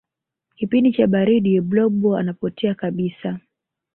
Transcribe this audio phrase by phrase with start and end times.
[0.57, 3.39] kipindi cha baridi blob anapotea kabisa